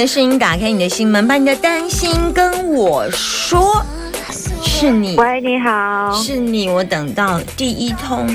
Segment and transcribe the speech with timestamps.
[0.00, 3.84] 的声音，打开你的心门，把你的担心跟我说。
[4.62, 8.26] 是你，喂，你好，是你，我等到第一通。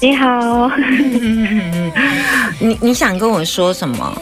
[0.00, 0.70] 你好，
[2.60, 4.16] 你你想跟我说什么？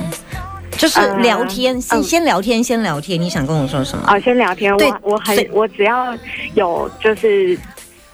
[0.78, 3.20] 就是呃聊天，先嗯先聊天，先聊天。
[3.20, 4.04] 你想跟我说什么？
[4.08, 4.74] 哦，先聊天。
[4.78, 6.16] 对我我很我只要
[6.54, 7.58] 有就是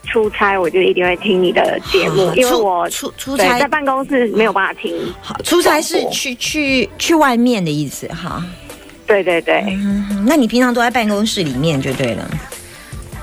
[0.07, 4.95] 出差，我就一定会听你的节目因为我出出差在办公室没有办法听。
[5.21, 8.45] 好，出差是去去去外面的意思哈。
[9.07, 12.29] 对对对嗯，那你平常都在办公室里面就对了。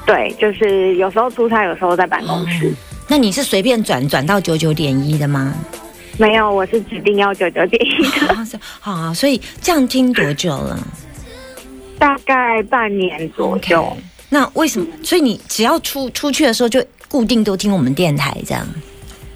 [0.06, 2.74] 对，就是有时候出差，有时候在办公室。
[3.08, 5.54] 那你是随便转转到九九点一的吗？
[6.18, 10.80] 没有，我是指定要九九点一的， 啊是好啊，所以这样听多久了
[11.98, 13.98] 大概半年左右。
[14.34, 14.88] 那为什么？
[15.04, 18.68] 所以你只要出出去的时候就固定都听我们电台这样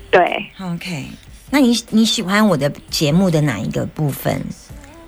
[0.09, 1.05] 对，？OK。
[1.51, 4.41] 那你你喜欢我的节目的哪一个部分？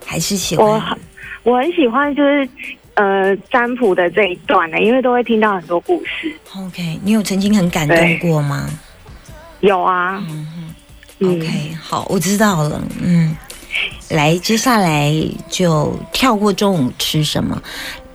[0.05, 0.97] 还是喜欢我很
[1.43, 2.47] 我很喜欢就是
[2.93, 6.31] 呃占卜的这一段呢，因为都会听到很多故事。
[6.55, 6.99] OK？
[7.03, 8.69] 你有曾经很感动过吗
[9.61, 10.47] 有啊，嗯
[11.19, 12.81] 嗯？OK，好，我知道了。
[13.01, 13.35] 嗯，
[14.09, 15.11] 来，接下来
[15.49, 17.61] 就跳过中午吃什么，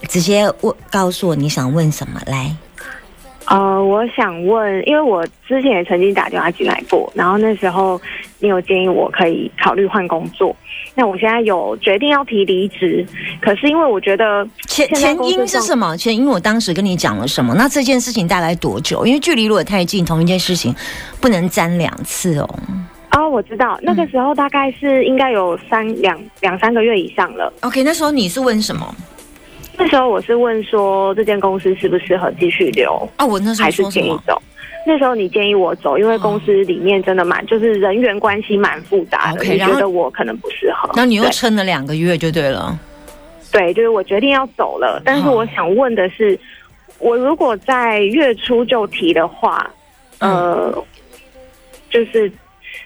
[0.09, 2.55] 直接问告诉我你想问什么来。
[3.47, 8.01] 呃，我想问，因为我之前也曾经打电话进来过，然后那时候
[8.39, 10.57] 你有建议我可以考虑换工作。
[10.95, 13.05] 那我现在有决定要提离职，
[13.43, 15.95] 可是因为我觉得前前因是什么？
[15.95, 17.55] 前因我当时跟你讲了什么？
[17.55, 19.05] 那这件事情大概多久？
[19.05, 20.75] 因为距离如果太近，同一件事情
[21.21, 22.49] 不能沾两次哦。
[23.11, 27.53] 哦，我知道那个时候大概是应该有三两两三个月以上了。
[27.61, 28.95] OK，那时候你是问什么？
[29.77, 33.83] 那时候我是问说这间公司适不适合继续留，啊，我那时候还是？
[33.89, 34.41] 建议走。
[34.87, 40.91] 那时候你建议我走，因为公司里面真的蛮就是人员关系蛮复杂的你觉得我可能不适合。
[40.95, 42.79] 然后你又对撑了两个月就对了。
[43.51, 46.39] 对，就是我决定要走了，但是我想问的是，
[46.99, 49.71] 我如果在月初就提的话，
[50.19, 50.71] 呃，
[51.89, 52.31] 就是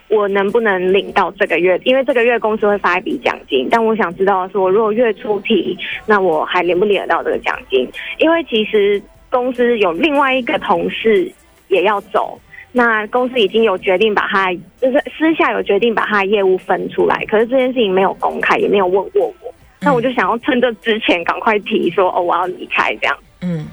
[0.08, 1.78] 我能不能领到这个月？
[1.84, 5.76] 因为这个月公司会发一笔奖金，但我想知道说，我如果月初提，
[6.06, 7.88] 那我还领不领得到这个奖金？
[8.19, 11.30] 因为其实公司有另外一个同事
[11.69, 12.41] 也要走。
[12.70, 19.54] 那公司已经有决定把他，就是私下有决定把他的业务分出来，可是这件事情没有公开，也没有问过我。
[19.80, 23.66] 那我就想要趁这之前赶快提说哦，我要离开这样，嗯，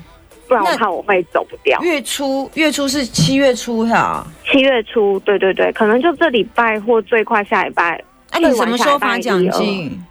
[0.47, 1.79] 不然我怕我会走不掉。
[1.81, 4.25] 月初月初是七月初哈。
[4.55, 8.01] 七月初，对对对，可能就这礼拜或最快下礼拜。
[8.31, 10.01] 那、你什么时候发奖金？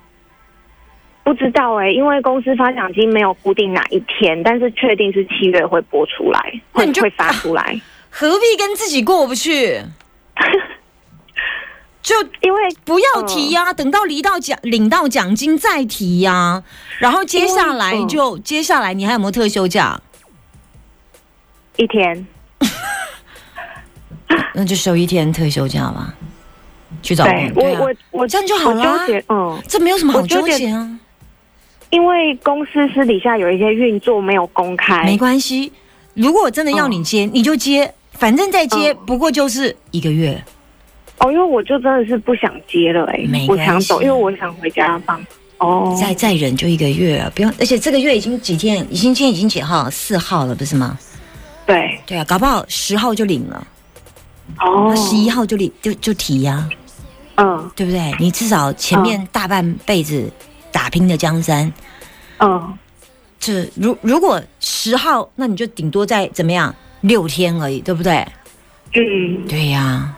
[1.22, 7.80] 不知道哎、因为公司发奖金没有固定哪一天，但是确定是七月会播出来，会会发出来。
[8.10, 9.80] 何必跟自己过不去？
[12.02, 16.62] 就因为不要提呀、等到离到奖领到奖金再提呀、
[16.98, 19.98] 然后接下来就、接下来你还有没有特休假？
[21.76, 22.26] 一天，
[24.54, 26.14] 那就休一天特休假吧，
[27.02, 27.56] 去找工作。
[27.56, 30.98] 我对啊我我这样就好我啦纠结，嗯，这没有什么好纠结啊，
[31.90, 35.72] 因为公司私底下有一些运作没有公开，没关系。
[36.14, 40.40] 如果我真的要你接，你就接，反正再接嗯不过就是一个月。
[41.18, 45.20] 哦，因为我就真的是不想接了哎、没我想走，因为我想回家放。
[45.58, 47.52] 哦，再再忍就一个月啊，不用。
[47.58, 49.88] 而且这个月已经几天，已经今天已经几号？
[49.90, 50.98] 四号了，不是吗？
[51.66, 53.66] 对，对啊，搞不好十号就领了，
[54.60, 56.68] 哦那，十一号就立就就提呀、
[57.36, 58.14] 嗯对不对？
[58.20, 60.30] 你至少前面大半辈子
[60.70, 61.72] 打拼的江山，
[62.38, 62.78] 嗯，
[63.40, 68.26] 这如如果十号，那你就顶多再怎么样六天而已，对不对？
[68.94, 70.14] 嗯，对呀、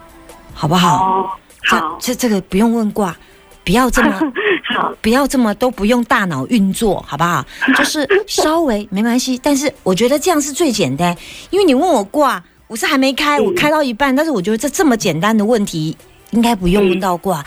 [0.52, 0.96] 好不好？
[1.02, 1.30] 哦，
[1.62, 3.16] 这好，这这个不用问卦，
[3.64, 4.12] 不要这么
[4.76, 7.42] 好，不要这么都不用大脑运作，好不好？
[7.78, 11.16] 就是稍微没关系，但是我觉得这样是最简单，
[11.48, 15.96] 因为你问我卦，我是还没开，我开到一半，但是我觉得这这么简单的问题，
[16.32, 17.46] 应该不用问到卦，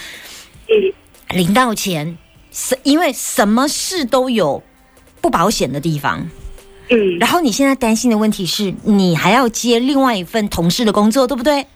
[0.70, 2.18] 嗯，领到钱，
[2.54, 4.64] 是因为什么事都有
[5.20, 6.30] 不保险的地方。
[6.90, 11.68] 嗯，然后你现在担心的问题是你还要接另外一份同事的工作，对不对？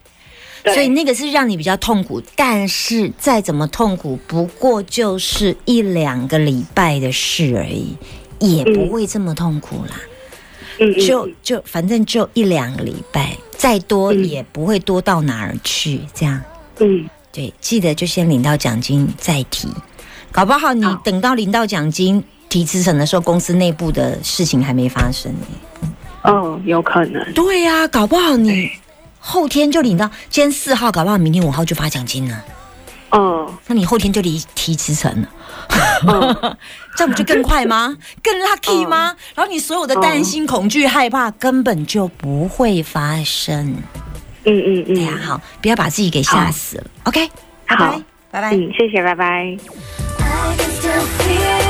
[0.63, 7.97] 对所以那个是让你比较痛苦，但是再怎么痛苦，不过就是一两个礼拜的事而已，
[8.39, 9.91] 也不会这么痛苦啦。
[9.93, 10.09] 嗯
[10.79, 16.01] 嗯就就反正就一两个礼拜，再多嗯也不会多到哪儿去。
[16.13, 16.41] 这样
[16.79, 19.67] 嗯对，记得就先领到奖金再提，
[20.31, 25.47] 搞不好你等到领到奖金提辞呈的时候，公司内部的事情还没发生呢。
[26.23, 27.33] 哦，有可能。
[27.33, 28.69] 对呀、搞不好你
[29.19, 32.43] 后天就领到，今天四号，搞不好明天五号就发奖金了。
[33.13, 35.27] 哦那你后天就离提辞呈了，
[36.07, 36.57] 哦
[36.97, 37.95] 这样不就更快吗？
[38.21, 39.11] 更 lucky 吗？
[39.15, 43.75] 嗯然后你所有的担心、恐惧、害怕根本就不会发生。
[44.45, 46.83] 嗯嗯对呀、嗯，好，不要把自己给吓死了。
[47.03, 47.29] OK，
[47.67, 48.01] 拜好拜，
[48.31, 48.53] 拜拜。
[48.55, 49.25] 嗯，谢谢，拜拜。
[49.25, 49.57] I
[50.57, 51.61] can still feel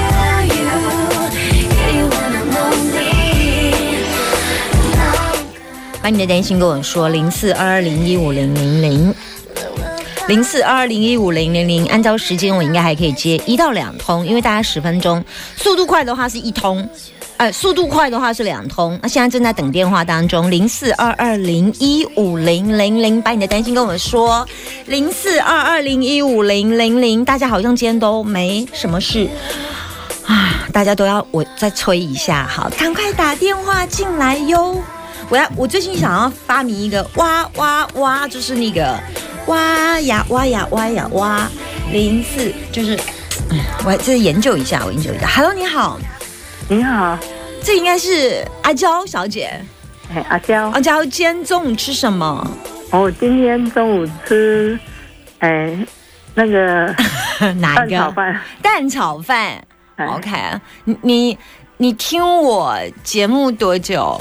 [0.48, 0.69] you,
[1.69, 3.04] even when I'm lonely.
[6.01, 9.13] 把你的担心跟我说，零四二二零一五零零零。
[10.28, 15.24] 零四二二零一五零零零，按照时间我应该还可以接一到两通，因为大家十分钟，
[15.58, 16.88] 速度快的话是一通，
[17.36, 18.98] 呃，速度快的话是两通。
[19.02, 24.48] 那现在正在等电话当中，零四二二零一五零零零，把你的担心跟我们说，
[24.86, 29.28] 零四二二零一五零零零，大家好像今天都没什么事。
[30.26, 34.81] 啊，大家都要我再催一下，好，赶快打电话进来哟！
[35.30, 38.98] 我要，我最近想要发明一个哇哇哇，就是那个
[39.48, 41.50] 哇呀挖呀挖呀挖
[41.92, 42.95] 零四，就是，
[43.50, 45.28] 嗯，我这是研究一下，我研究一下。
[45.28, 46.00] Hello，你好，
[46.69, 47.18] 你好，
[47.62, 49.62] 这应该是阿娇小姐。
[50.13, 52.48] 哎，阿娇，阿娇，今天中午吃什么？
[52.92, 54.80] 哦今天中午吃，
[55.40, 55.75] 哎，
[56.36, 56.95] 那个
[57.60, 57.98] 哪蛋一个？
[57.98, 59.63] 炒饭，蛋炒饭。
[59.95, 60.31] 哎 OK，
[60.86, 61.38] 你你
[61.78, 64.19] 你听我节目多久？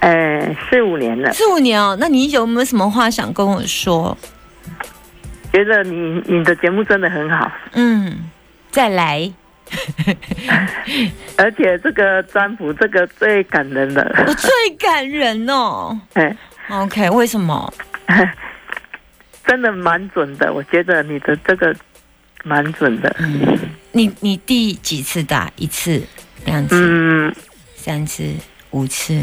[0.00, 1.96] 哎，四五年了，四五年哦。
[2.00, 4.16] 那你有没有什么话想跟我说？
[5.54, 8.28] 觉得你你的节目真的很好，嗯，
[8.72, 9.32] 再来。
[11.38, 15.98] 而且这个占卜这个最感人我的，最感人哦。
[16.14, 16.36] 哎
[16.68, 17.72] ，OK，为什么？
[19.46, 21.74] 真的蛮准的，我觉得你的这个
[22.42, 23.58] 蛮准的，嗯，
[23.92, 25.50] 你你第几次打？
[25.56, 26.02] 一次、
[26.44, 27.34] 两次、嗯，
[27.76, 28.34] 三次、
[28.72, 29.22] 五次？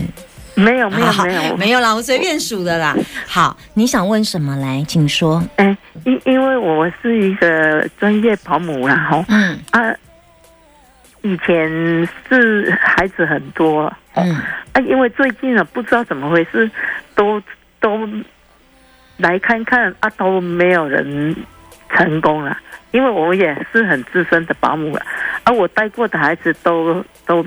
[0.56, 2.96] 没有没有没有没有啦，我随便数的啦。
[3.26, 4.56] 好，你想问什么？
[4.58, 5.42] 来，请说。
[5.56, 5.76] 哎，
[6.06, 9.94] 因因为我是一个专业保姆啦，吼嗯啊，
[11.22, 11.70] 以前
[12.28, 14.36] 是孩子很多，嗯
[14.74, 16.70] 啊，因为最近啊，不知道怎么回事，
[17.16, 17.42] 都
[17.80, 18.08] 都
[19.18, 21.36] 来看看啊，都没有人
[21.96, 22.58] 成功了。
[22.92, 25.02] 因为我也是很资深的保姆了，
[25.46, 27.42] 而、我带过的孩子都都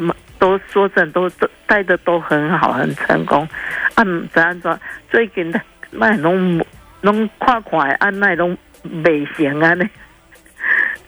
[0.75, 1.31] 都说真的都
[1.67, 3.49] 带的都很好，很成功。
[3.95, 5.61] 啊，唔知安怎最近的
[5.93, 6.61] 那拢
[7.03, 8.57] 拢看看的，啊，那拢
[9.05, 9.89] 未成啊呢，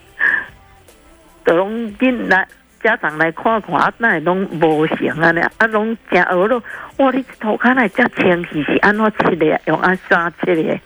[1.44, 2.46] 都拢进来。
[2.82, 6.62] 家长来看看，啊，那拢无成啊呢，啊，拢真学咯。
[6.98, 9.60] 哇，你头壳来遮清气是安怎切的？
[9.64, 10.80] 用安怎切的？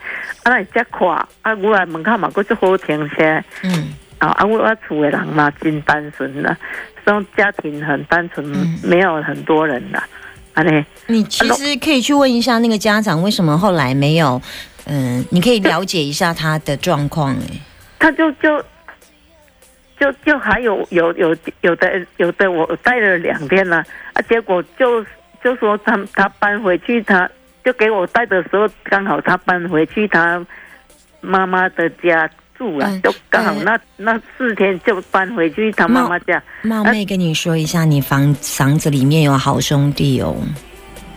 [0.45, 1.09] 啊，来遮看，
[1.43, 3.43] 啊，我来门口嘛，佫足好停车。
[3.65, 6.57] 嗯啊，啊，我我厝的人嘛，真单纯啦，
[7.05, 10.07] 这种家庭很单纯，嗯没有很多人啦。
[10.55, 14.41] 安尼，你其实可以去问一下那个家长，为什么后来没有？
[14.87, 17.35] 嗯，你可以了解一下他的状况。
[17.35, 17.61] 哎，
[17.99, 18.63] 他就就
[19.99, 23.77] 就就还有有有有的有的我带了两天了
[24.13, 25.05] 啊，结果就
[25.43, 27.31] 就说他他搬回去，他
[27.65, 30.45] 就给我带的时候，刚好他搬回去他
[31.21, 32.29] 妈妈的家
[32.61, 36.43] 住了，嗯就刚好嗯那那四天就搬回去他妈妈家。
[36.61, 40.37] 冒昧跟你说一下，你房房子里面有好兄弟哦。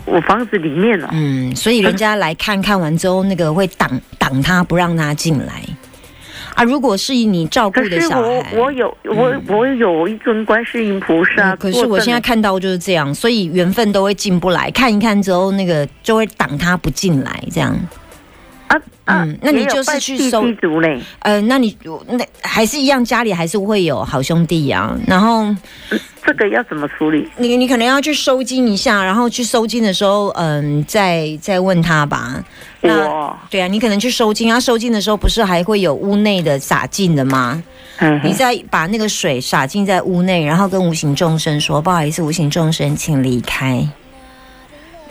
[0.05, 5.61] 我房子里面哦，嗯，所以人家来看看完之后，那个会挡挡他，不让他进来。
[6.55, 14.71] 啊，如果是你照顾的小孩，我我有我我有一尊观世音菩萨嗯，可是我现在看到就是这样，所以缘分都会进不来。
[14.71, 17.77] 看一看之后，那个就会挡他不进来，这样。
[18.67, 20.99] 啊啊嗯，那你就是去收基主嘞。
[21.19, 21.77] 呃，那你
[22.07, 24.97] 那还是一样，家里还是会有好兄弟啊。
[25.05, 25.45] 然后
[26.25, 27.27] 这个要怎么处理？
[27.37, 32.43] 你你可能要去收金一下，然后去收金的时候，嗯，再再问他吧。
[32.81, 37.61] 那，对啊，你可能去收金，啊，收金的时候不是还会有屋内的洒进的吗？
[37.99, 43.87] 嗯你再把那个水洒进在屋内，然后跟无形众生说：“不好意思，无形众生，请离开。”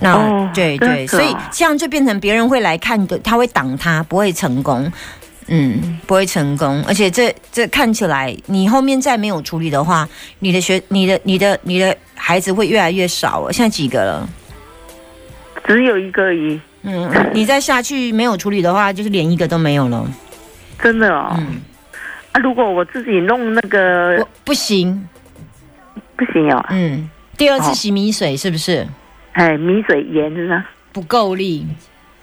[0.02, 4.92] 那、哦对对，所以这样就变成别人会来看的，他会挡他，不会成功。
[5.48, 13.52] 嗯，不会成功，而且这这看起来，你后面再没有处理的话，你的学、你的、你的、你的孩子会越来越少了。
[13.52, 14.28] 现在几个了？
[15.66, 16.60] 只有一个而已。
[16.82, 20.08] 嗯，你再下去没有处理的话，就是连一个都没有了。
[20.80, 21.34] 真的哦。
[21.36, 21.60] 嗯，
[22.32, 25.08] 啊，如果我自己弄那个不行。
[26.16, 28.86] 不行哦，嗯，第二次哦洗米水是不是
[29.32, 30.64] 哎，米水盐呢？
[30.92, 31.66] 不够力？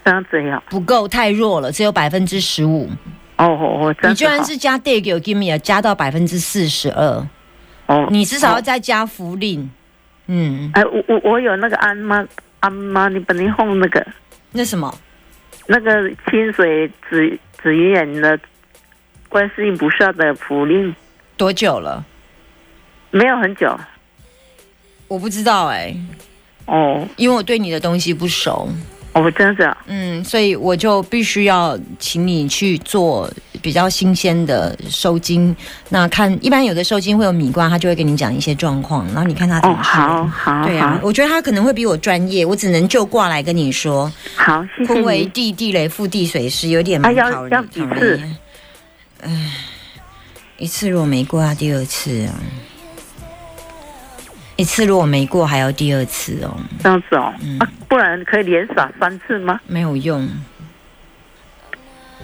[0.04, 0.62] 这样子哦。
[0.70, 2.88] 不够，太弱了，只有百分之十五。
[3.36, 7.26] 哦哦哦，你居然是加 d a g give me 加到百分之四十二，
[7.86, 9.70] 哦，你至少要哦再加福令。
[10.26, 12.24] 嗯，哎，我我我有那个安妈
[12.60, 14.06] 安妈，你本你烘那个
[14.52, 14.94] 那什么？
[15.66, 18.38] 那个清水紫紫云眼的
[19.28, 20.94] 观世音菩萨的福令，
[21.36, 22.04] 多久了？
[23.10, 23.76] 没有很久
[25.08, 25.94] 我不知道哎、
[26.70, 27.06] 哦。
[27.16, 28.68] 因为我对你的东西不熟。
[29.12, 33.28] 哦，这样子啊，嗯，所以我就必须要请你去做
[33.60, 35.54] 比较新鲜的收金。
[35.88, 40.00] 那看一般有的收金会有米瓜，他就会跟你讲一些状况，然后你看他怎哦，么说。
[40.00, 44.10] 好好对啊，我觉得他可能会比我专业，我只能就卦来跟你说。
[44.36, 45.24] 好，谢谢坤为。
[45.34, 48.36] 地地雷覆地水是有点啊要讨人要几讨厌
[49.22, 49.52] 唉，
[50.56, 52.34] 一次如果没过，要第二次啊。
[54.60, 59.58] 一次如果没过，还要第二次哦，这样子哦，嗯啊，不然可以连撒三次吗？
[59.66, 60.28] 没有用，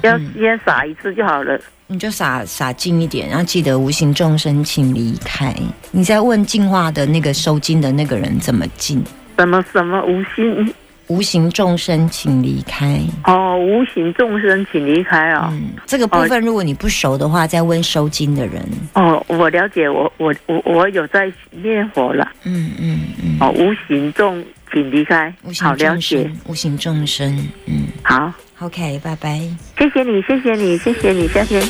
[0.02, 1.58] 要嗯先撒一次就好了。
[1.86, 5.54] 你就撒撒近一点，然后记得无形众生请离开。
[5.92, 9.02] 你在问净化的那个收金的那个人怎么进？
[9.38, 10.74] 什么什么无心
[11.08, 13.00] 无形众生请离开。
[13.24, 15.48] 哦，无形众生请离开哦。
[15.52, 18.62] 嗯，这个部分如果你不熟的话，再问收金的人。
[18.94, 22.28] 哦，我了解，我我我我有在念佛了。
[22.44, 23.36] 嗯嗯嗯。
[23.40, 27.36] 哦，无形众请离开无，好形了众解，无形众生。
[27.66, 29.40] 嗯好，，OK，拜拜。
[29.78, 31.62] 谢谢你，谢谢你，谢谢你，夏天。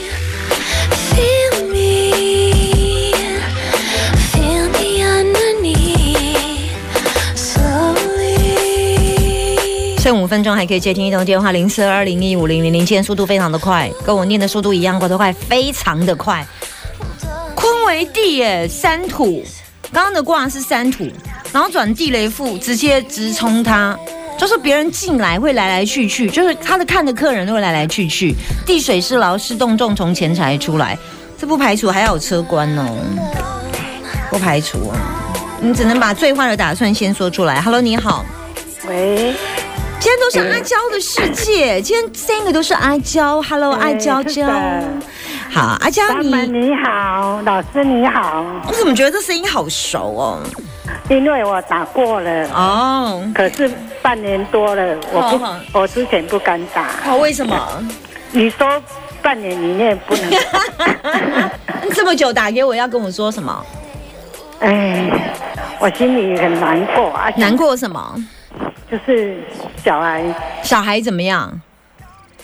[10.06, 12.86] 剩五分钟还可以接听一通电话，零四二零一五零零零。
[12.86, 16.46] 今天速度非常的快，跟我念的速度一样，快都快，非常的快。
[17.56, 19.42] 坤为地耶，三土，
[19.90, 21.08] 刚刚的卦是三土，
[21.52, 23.98] 然后转地雷复，直接直冲他。
[24.38, 28.32] 就是别人进来会来来去去，就是他的看的客人都会来来去去。
[28.64, 30.96] 地水是劳是动，众从钱财出来，
[31.36, 32.84] 这不排除还要有车关哦，
[34.30, 34.94] 不排除哦。
[35.60, 37.60] 你只能把最坏的打算先说出来。
[37.60, 38.24] Hello，你好。
[38.88, 39.34] 喂，
[40.06, 43.42] 今天都是阿娇的世界，今天三个都是阿娇。
[43.42, 44.46] Hello，阿娇娇。
[45.50, 50.38] 好，阿娇你，门你好，老师你好，我怎么觉得这声音好熟哦？
[51.10, 53.68] 因为我打过了，哦，可是
[54.00, 55.22] 半年多了，我
[55.72, 56.86] 不，我之前不敢打。
[57.08, 57.84] 哦，为什么？
[58.30, 58.80] 你说
[59.20, 60.30] 半年以内不能，
[61.92, 63.66] 这么久打给我，要跟我说什么？
[64.60, 65.10] 哎，
[65.80, 68.14] 我心里很难过啊，难过什么？
[68.90, 69.38] 就是
[69.82, 70.24] 小孩
[70.62, 71.60] 小孩怎么样？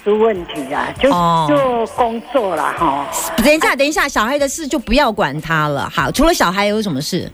[0.02, 3.06] 出问题啊，就哦就工作了哈。
[3.36, 5.88] 等一下，等一下，小孩的事就不要管他了。
[5.88, 7.30] 好，除了小孩有什么事？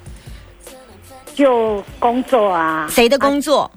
[1.34, 3.70] 就工作啊，谁的工作？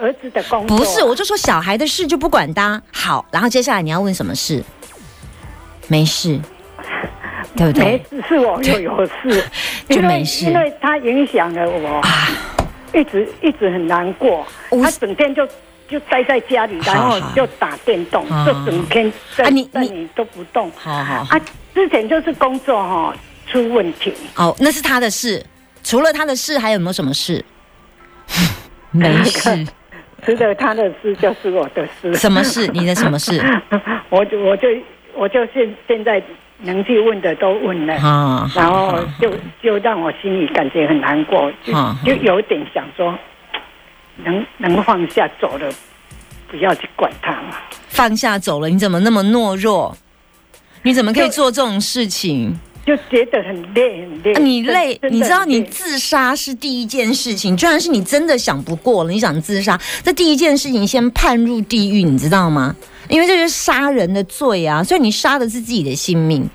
[0.00, 2.80] 儿子的工作啊不是，我就说小孩的事就不管他。
[2.92, 4.64] 好，然后接下来你要问什么事？
[5.86, 6.40] 没事，
[7.56, 7.98] 对不对没？
[8.10, 9.44] 事，是我就有事，
[9.88, 12.28] 就没事因为他影响了我，啊，
[12.92, 14.46] 一直一直很难过。
[14.70, 15.46] 他整天就
[15.88, 20.70] 就待在家里，然后就打电动，好就整天在你都不动。
[20.76, 21.40] 好好啊，
[21.74, 23.16] 之前就是工作哈
[23.46, 25.44] 出问题，哦，那是他的事。
[25.82, 27.42] 除了他的事，还有没有什么事？
[28.90, 29.66] 没事，
[30.22, 32.14] 除了他的事就是我的事。
[32.14, 32.66] 什么事？
[32.68, 33.40] 你的什么事？
[34.10, 34.68] 我就我就
[35.14, 36.22] 我就现现在
[36.60, 37.94] 能去问的都问了。
[37.96, 43.16] 啊，然后就就让我心里感觉很难过，就好就有点想说，
[44.16, 45.70] 能能放下走了，
[46.48, 47.56] 不要去管他嘛。
[47.88, 49.96] 放下走了，你怎么那么懦弱？
[50.82, 52.58] 你怎么可以做这种事情？
[52.88, 54.32] 就觉得很累很累。
[54.32, 62.74] 啊你累，真你知道你自杀是第一件事情，居然是你真的想不过了，你想自杀，这第一件事情先判入地狱，你知道吗？
[63.10, 66.48] 因为这是杀人的罪啊，所以你杀的是自己的性命。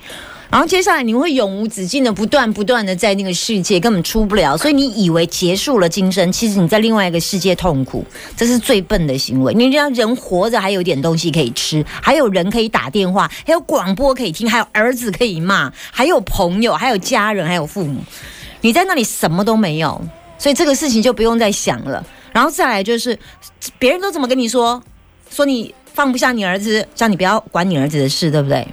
[0.53, 8.05] 然后接下来你会永无止境的不断不断的在那个世界根本出不了，所以你以为结束了今生，其实你在另外一个世界痛苦，
[8.37, 9.51] 这是最笨的行为。
[9.51, 17.99] 你让人活着还有点东西可以吃，还有人可以打电话，还有广播可以听，还有儿子可以骂，还有朋友，还有家人，还有父母。
[18.61, 19.99] 你在那里什么都没有，
[20.37, 22.05] 所以这个事情就不用再想了。
[22.31, 23.17] 然后再来就是，
[23.79, 24.79] 别人都怎么跟你说，
[25.31, 28.67] 说你放不下你儿子，叫你不要管你儿子的事，对不对？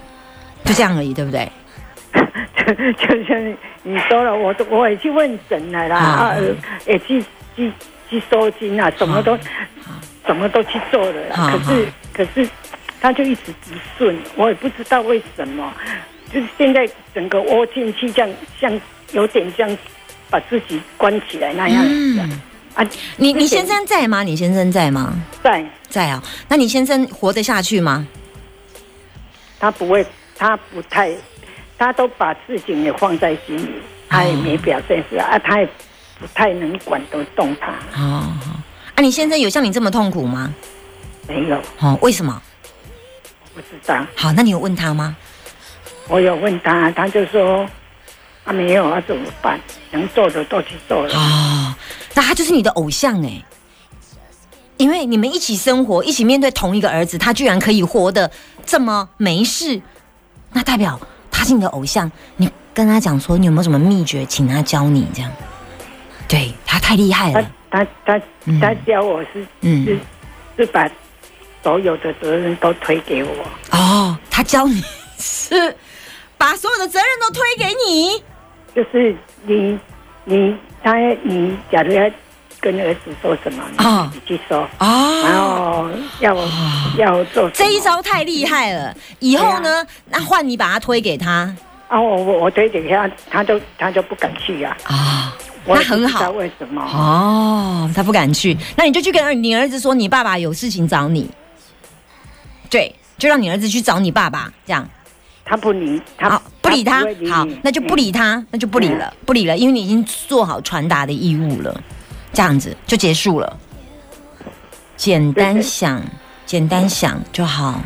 [0.67, 1.51] 就这样而已，对不对？
[2.75, 6.37] 就 就像你说了，我都我也去问神了啦，
[6.87, 7.23] 也去
[7.57, 7.73] 去
[8.09, 9.45] 去收金啊，什么都什
[10.27, 12.49] 什么都去做了，好可是可是
[13.01, 15.73] 他就一直不顺，我也不知道为什么，
[16.33, 18.81] 就是现在整个窝进去，这样像
[19.13, 19.79] 有点像
[20.29, 22.41] 把自己关起来那样子的、嗯
[22.75, 22.87] 啊。
[23.17, 24.23] 你你先生在吗？
[24.23, 25.15] 你先生在吗？
[25.43, 26.23] 在，在啊。
[26.49, 28.07] 那你先生活得下去吗？
[29.59, 31.11] 他不会，他不太，
[31.81, 33.71] 他都把事情也放在心里，
[34.07, 35.67] 他也没表现出来啊，他也
[36.19, 37.69] 不太能管得动他，
[37.99, 38.53] 哦，好
[38.95, 40.53] 啊，你先生有像你这么痛苦吗？
[41.27, 42.43] 没有，哦，为什么？
[43.55, 44.05] 不知道。
[44.15, 45.17] 好，那你有问他吗？
[46.07, 47.67] 我有问他，他就说
[48.45, 49.59] 啊没有啊，怎么办？
[49.91, 51.15] 能做的都去做了。
[51.15, 51.75] 哦，
[52.13, 53.43] 那他就是你的偶像哎，
[54.77, 58.31] 因为你们一起生活，一起面对同一个儿子，他居然可以活得
[58.67, 59.81] 这么没事，
[60.53, 61.01] 那代表
[61.41, 62.11] 他是你的偶像。
[62.37, 65.33] 你跟他讲说，你有没有什么秘诀，请他教你这样。
[66.29, 69.99] 对他太厉害了，他他嗯他教我是嗯是
[70.59, 70.87] 是把
[71.63, 73.31] 所有的责任都推给我，
[73.71, 74.83] 哦，他教你
[75.19, 75.75] 是
[76.37, 78.23] 把所有的责任都推给你。
[78.75, 79.81] 就是你
[80.25, 80.55] 你
[80.85, 82.03] 他你假如要
[82.61, 84.11] 跟儿子说什么，啊。
[84.13, 86.37] 你自己去说，然哦，后要
[86.99, 88.95] 要做这一招太厉害了！
[89.19, 91.55] 以后呢，那换你把他推给他。
[91.89, 96.31] 啊，我我我推给他，他就他就不敢去啊，啊，我那很好。
[96.31, 96.81] 为什么？
[96.83, 101.29] 哦，他不敢去，那你就去跟儿你儿子说，你爸爸有事情找你，
[102.71, 104.89] 对，就让你儿子去找你爸爸，这样。
[105.45, 107.01] 他不理他好，不理他。
[107.29, 111.83] 好那就不理他，那就不理了，不理了，因为你已经做好传达的义务了，
[112.33, 113.59] 这样子就结束了。
[114.97, 116.03] 简单想，
[116.45, 117.81] 简单想就好。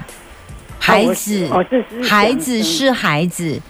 [0.78, 1.50] 孩子，
[2.02, 3.60] 孩子是孩子，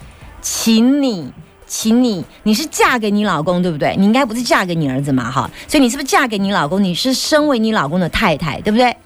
[0.41, 1.33] 请你，
[1.67, 3.95] 请你，你是嫁给你老公对不对？
[3.97, 6.83] 你应该不是嫁给你儿子嘛，哈，所以你是不是嫁给你老公？
[6.83, 8.97] 你是身为你老公的太太，对不对？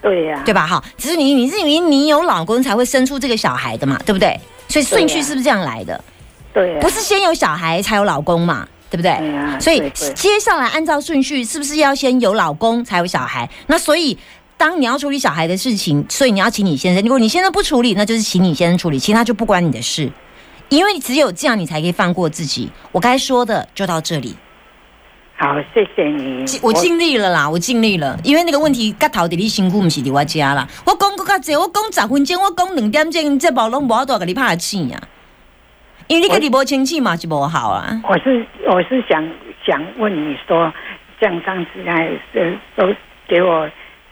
[0.00, 0.66] 对呀、对吧？
[0.66, 4.36] 哈，只是你你是因为你有老公才会生出这个小孩的嘛，对不对？
[4.68, 6.02] 所以顺序是不是这样来的？
[6.52, 9.60] 对呀、不是先有小孩才有老公嘛，对不对？
[9.60, 13.50] 所以接下来按照顺序，是不是要先有老公才有小孩？
[13.66, 14.16] 那所以。
[14.58, 17.02] 当你要处理小孩的事情，所以你要请你先生。
[17.02, 20.08] 如果你先生不处理，那就是请你先生处理，其他就不关你的事。
[20.68, 22.70] 因为只有这样，你才可以放过自己。
[22.92, 24.36] 我该说的就到这里，
[25.36, 26.44] 好，谢谢你。
[26.62, 28.16] 我尽力了啦，我尽力了。
[28.22, 30.68] 因为那个问题，甲头伫你辛苦，不是伫我家啦。
[30.84, 35.02] 我讲过较济，我讲十分钟，我讲两点钟，这无拢无多给你拍醒呀。
[36.12, 37.98] 因为你家己无清气嘛，就无好啊。
[38.06, 39.26] 我是我是想
[39.64, 40.70] 想问你说，
[41.18, 42.94] 像上次还是都
[43.26, 43.66] 给我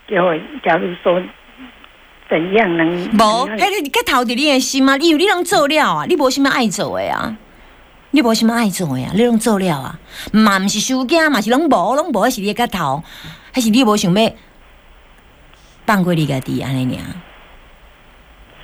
[0.06, 0.34] 给我，
[0.64, 1.22] 假如说
[2.30, 7.36] 怎样能无，能迄个甲头伫你的心啊，因为你拢做了啊，你无什么爱做的啊，
[8.12, 9.98] 你无什么爱做的啊，你拢做了啊，
[10.32, 13.04] 嘛毋是输囝，嘛是拢无，拢无，迄是你的甲头，
[13.52, 14.32] 还是你无想要
[15.84, 17.04] 放过你家己安尼尔？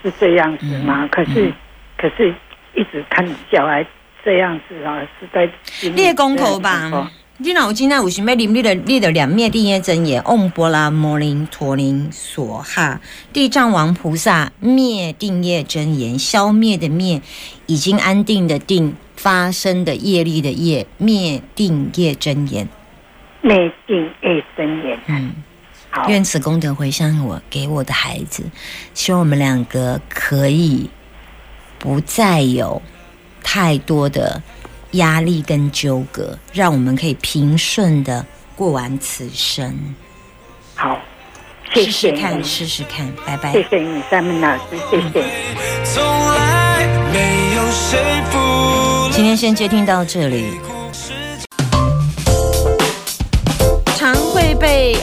[0.03, 1.01] 是这样子吗？
[1.03, 1.53] 嗯可是、
[1.99, 2.35] 可是
[2.77, 3.85] 一直看小孩
[4.25, 5.51] 这样子啊，是在
[5.83, 13.01] 你的功课吧，你若有真正有想要啉，你的你的两面定业真言，嗡波拉摩林陀林索哈，
[13.33, 17.21] 地藏王菩萨灭定业真言，消灭的灭，
[17.67, 22.69] 已经安定的定，发生的业力的业，灭定业真言。
[23.43, 24.99] 灭定业真言。
[25.07, 25.35] 嗯，
[25.91, 28.45] 好，愿此功德回向我给我的孩子，
[28.95, 30.89] 希望我们两个可以
[31.79, 32.81] 不再有
[33.43, 34.43] 太多的
[34.93, 39.95] 压力跟纠葛，让我们可以平顺的过完此生。
[40.75, 40.99] 好，
[41.73, 43.53] 谢试谢试看，试试看，拜拜。
[43.53, 45.27] 谢谢你，三门老师，谢谢你。
[45.85, 47.99] 从来没有谁
[48.31, 50.76] 负今天先接听到这里。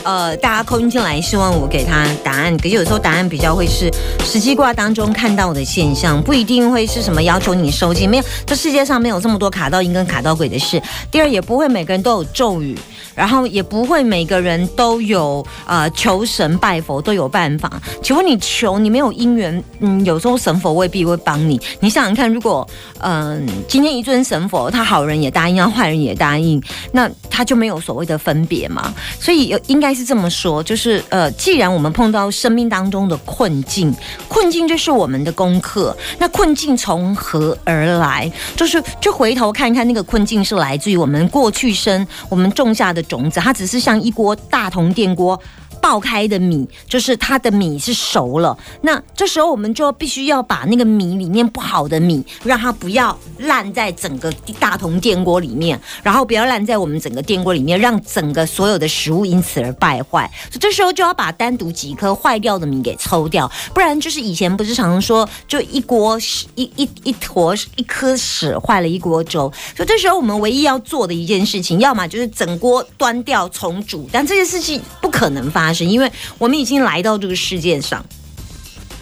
[0.04, 3.92] 呃大家扣音进来，希望我给他答案，可是有时候答案比较会是
[4.24, 10.82] 实际卦当中看到的现象，不一定会是什么要求你收集，没有，这世界上没有这么多卡到音跟卡到鬼的事。
[11.12, 12.78] 第二，也不会每个人都有咒语，
[13.16, 17.72] 然后也不会每个人都有呃求神拜佛都有办法。
[18.02, 21.60] 请问你求你没有姻缘，嗯，有时候神佛未必会帮你。
[21.80, 22.68] 你想想看，如果
[23.00, 26.62] 嗯、今天一尊神佛，他好人也答应，坏人也答应，
[26.94, 28.94] 那他就没有所谓的分别嘛。
[29.20, 33.94] 所以应该是这么说，就是呃，既然我们碰到生命当中的困境，
[34.30, 35.96] 困境就是我们的功课。
[36.18, 38.32] 那困境从何而来？
[38.56, 45.40] 就是就回头看看那个困境是来自于我们过去生我们种下的种子，它只是像一锅大铜电锅。
[45.84, 48.58] 爆开的米，就是它的米是熟了。
[48.84, 60.32] 那这时候我们就必须要把那个米里面不好的米，让它不要烂在整个大同电锅里面，然后不要烂在我们整个电锅里面，让整个所有的食物因此而败坏。
[60.50, 69.52] 所以这时候就要把单独几颗坏掉的米给抽掉，不然就是以前不是常常说，就一锅屎一一一坨一颗屎坏了一锅粥。
[69.76, 78.06] 所以这时候我们唯一要做的一件事情，要么就是整锅端掉重煮，但这件事情不可能发生，是因为我们已经来到这个世界上。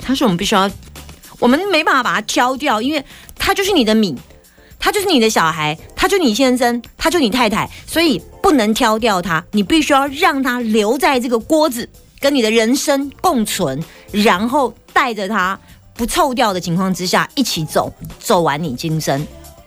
[0.01, 0.69] 他说我们必须要，
[1.39, 3.03] 我们没办法把它挑掉，因为
[3.37, 4.15] 它就是你的米，
[4.79, 11.87] 他就是你的小孩，他就你先生，他就你太太，所以不能挑掉它，你必须要让它留在这个锅子，
[12.19, 13.79] 跟你的人生共存，
[14.11, 15.57] 然后带着它
[15.93, 19.25] 不臭掉的情况之下一起走，走完你今生。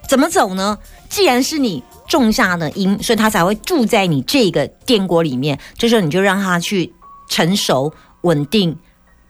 [0.08, 0.76] 怎么走呢？
[1.08, 5.58] 既然是你种下的因，所以它才会住在你这个电锅里面。
[5.76, 6.92] 这时候你就让它去
[7.28, 8.76] 成熟、稳定，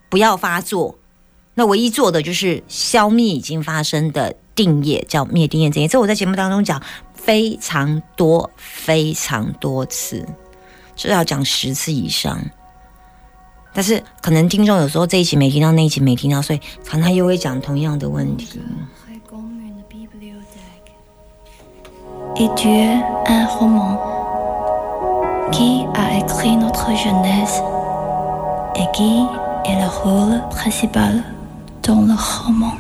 [0.09, 0.99] 不要发作。
[1.55, 5.87] 那唯一做的就是消灭已经发生的定业，叫灭定业这业。
[5.87, 6.83] 这我在节目当中讲
[7.15, 10.27] 非常多、非常多次，
[10.97, 12.45] 至少讲十次以上。
[13.73, 18.61] 但是可能听众有时候这一集没听到，那一集没听到，所以常常又会讲同样的问题。
[22.38, 22.90] Et Dieu,
[23.28, 24.00] un roman
[25.52, 27.62] qui a écrit notre jeunesse
[28.76, 29.26] et qui
[29.66, 31.24] est le rôle principal
[31.84, 32.74] dans le roman.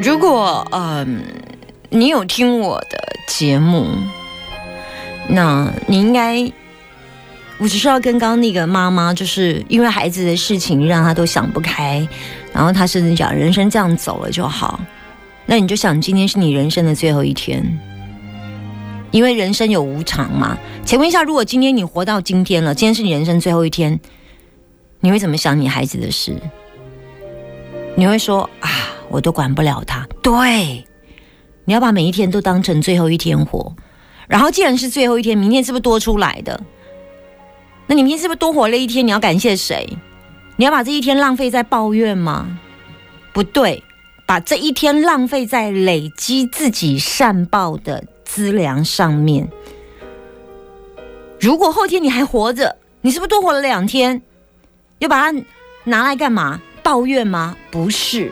[0.00, 1.22] 如果嗯，
[1.90, 3.88] 你有听我的节目，
[5.28, 6.50] 那你应该，
[7.63, 12.05] 我只是要跟刚刚那个妈妈，就是因为孩子的事情让她都想不开，
[12.51, 14.81] 然后她甚至讲人生这样走了就好，
[15.45, 17.63] 那你就想今天是你人生的最后一天，
[19.11, 20.57] 因为人生有无常嘛。
[20.83, 23.97] 请问一下，如果今天你活到今天了，今天是你人生最后一天，
[24.99, 26.35] 你会怎么想你孩子的事？
[27.95, 28.69] 你会说啊，
[29.07, 30.05] 我都管不了他。
[30.21, 30.85] 对，
[31.63, 33.73] 你要把每一天都当成最后一天活。
[34.27, 36.59] 然后，既然是最后一天，明天是不是多出来的？
[37.87, 39.05] 那你明天是不是多活了一天？
[39.05, 39.97] 你要感谢谁？
[40.55, 42.59] 你要把这一天浪费在抱怨吗？
[43.33, 43.83] 不对，
[44.25, 49.49] 把这一天浪费在累积自己善报的资粮上面。
[51.39, 54.21] 如果后天你还活着，你是不是多活了两天？
[54.99, 55.39] 要把它
[55.83, 56.61] 拿来干嘛？
[56.81, 57.57] 抱怨吗？
[57.71, 58.31] 不是，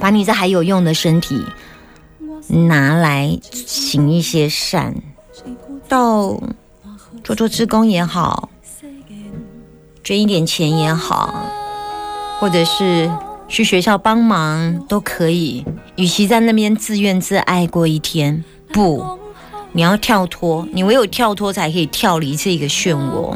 [0.00, 1.42] 把你这还有用的身体
[2.48, 4.94] 拿来行一些善，
[5.88, 6.38] 到
[7.24, 8.50] 做做志工也好，
[10.02, 11.46] 捐一点钱也好，
[12.40, 13.10] 或者是
[13.46, 15.64] 去学校帮忙都可以。
[15.96, 19.18] 与其在那边自怨自艾过一天，不，
[19.72, 23.34] 你要跳脱，你唯有跳脱才可以跳离这个漩涡。